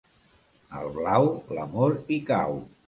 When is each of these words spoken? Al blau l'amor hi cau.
Al 0.79 0.89
blau 0.97 1.29
l'amor 1.59 1.99
hi 2.11 2.23
cau. 2.33 2.63